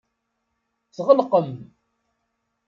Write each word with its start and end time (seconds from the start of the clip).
Tɣelqem. 0.95 1.51